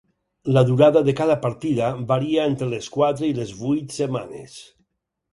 La 0.53 0.61
durada 0.67 1.01
de 1.09 1.13
cada 1.17 1.33
partida 1.43 1.89
varia 2.11 2.47
entre 2.53 2.69
les 2.71 2.87
quatre 2.95 3.29
i 3.33 3.35
les 3.41 3.51
vuit 3.59 3.93
setmanes. 3.99 4.57